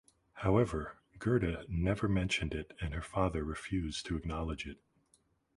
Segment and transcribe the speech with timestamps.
[0.33, 4.79] However, Gerda never mentioned it and her father refused to acknowledge it.